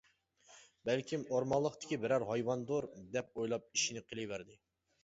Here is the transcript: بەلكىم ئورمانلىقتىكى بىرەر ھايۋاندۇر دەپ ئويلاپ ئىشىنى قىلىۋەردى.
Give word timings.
بەلكىم 0.89 1.27
ئورمانلىقتىكى 1.35 2.01
بىرەر 2.07 2.27
ھايۋاندۇر 2.33 2.89
دەپ 3.19 3.33
ئويلاپ 3.39 3.71
ئىشىنى 3.79 4.07
قىلىۋەردى. 4.11 4.61